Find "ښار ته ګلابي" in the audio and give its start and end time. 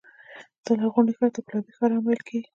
1.17-1.71